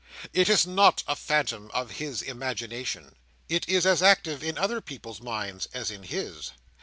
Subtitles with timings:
[0.33, 3.13] It is not a phantom of his imagination.
[3.47, 6.53] It is as active in other people's minds as in his.